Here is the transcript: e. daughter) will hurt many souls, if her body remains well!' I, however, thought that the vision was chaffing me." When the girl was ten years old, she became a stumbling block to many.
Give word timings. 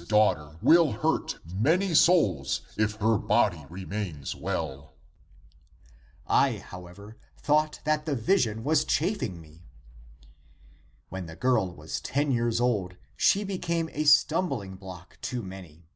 e. 0.00 0.04
daughter) 0.06 0.56
will 0.62 0.92
hurt 0.92 1.38
many 1.44 1.92
souls, 1.92 2.62
if 2.78 2.94
her 2.96 3.18
body 3.18 3.66
remains 3.68 4.34
well!' 4.34 4.94
I, 6.46 6.56
however, 6.56 7.18
thought 7.36 7.80
that 7.84 8.06
the 8.06 8.14
vision 8.16 8.64
was 8.64 8.86
chaffing 8.86 9.42
me." 9.42 9.66
When 11.10 11.26
the 11.26 11.36
girl 11.36 11.74
was 11.74 12.00
ten 12.00 12.32
years 12.32 12.62
old, 12.62 12.96
she 13.14 13.44
became 13.44 13.90
a 13.92 14.04
stumbling 14.04 14.76
block 14.76 15.18
to 15.20 15.42
many. 15.42 15.86